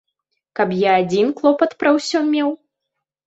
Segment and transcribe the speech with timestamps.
[0.59, 2.49] Каб я адзін клопат пра ўсё меў?